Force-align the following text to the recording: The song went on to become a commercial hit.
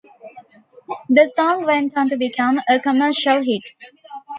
The 1.09 1.27
song 1.27 1.63
went 1.63 1.95
on 1.95 2.09
to 2.09 2.17
become 2.17 2.59
a 2.67 2.79
commercial 2.79 3.43
hit. 3.43 3.61